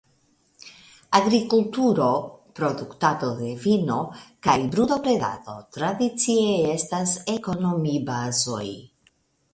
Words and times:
Agrikulturo 1.17 2.07
(produktado 2.59 3.29
de 3.41 3.51
vino) 3.65 3.99
kaj 4.47 4.57
brutobredado 4.77 5.59
tradicie 5.77 6.59
estas 6.79 7.15
ekonomibazoj. 7.39 8.67